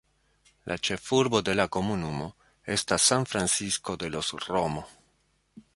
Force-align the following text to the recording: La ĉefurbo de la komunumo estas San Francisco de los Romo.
La 0.69 0.77
ĉefurbo 0.87 1.41
de 1.49 1.55
la 1.59 1.67
komunumo 1.75 2.25
estas 2.79 3.07
San 3.11 3.29
Francisco 3.35 3.99
de 4.05 4.13
los 4.17 4.35
Romo. 4.49 4.89